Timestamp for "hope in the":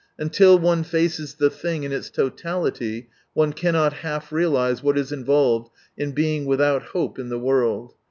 6.81-7.37